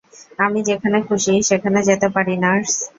আমি 0.39 0.59
যেখানে 0.69 0.97
খুশি 1.07 1.33
সেখানে 1.49 1.79
যেতে 1.89 2.07
পারি, 2.15 2.33
নার্স। 2.37 2.73